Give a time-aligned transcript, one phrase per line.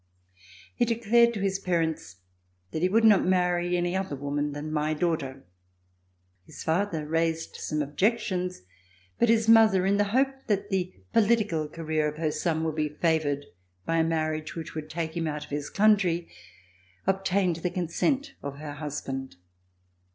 [0.73, 2.15] He declared to his parents
[2.71, 5.43] that he would not marry any other woman than my daughter.
[6.47, 8.63] His father raised some objections,
[9.19, 12.89] but his mother in the hope that the political career of her son would be
[12.89, 13.45] favored
[13.85, 16.27] by a marriage which would take him out of his country,
[17.05, 19.35] obtained the consent of her husband.